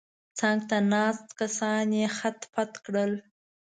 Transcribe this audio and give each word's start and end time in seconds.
څنګ 0.39 0.59
ته 0.69 0.77
ناست 0.91 1.27
کسان 1.39 1.87
یې 1.99 2.05
خت 2.17 2.39
پت 2.53 2.71
کړل. 2.85 3.13